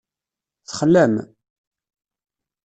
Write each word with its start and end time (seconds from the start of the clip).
Texlam. 0.67 1.13